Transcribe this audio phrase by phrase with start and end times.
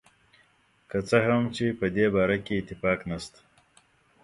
[0.89, 3.39] که څه هم چې په دې باره کې اتفاق نشته.